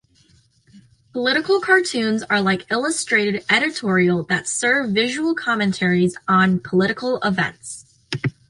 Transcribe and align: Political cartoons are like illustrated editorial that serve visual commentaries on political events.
Political 1.13 1.59
cartoons 1.61 2.23
are 2.23 2.41
like 2.41 2.65
illustrated 2.71 3.45
editorial 3.51 4.23
that 4.23 4.47
serve 4.47 4.89
visual 4.89 5.35
commentaries 5.35 6.17
on 6.27 6.59
political 6.59 7.19
events. 7.21 7.85